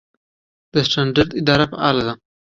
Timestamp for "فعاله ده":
1.71-2.13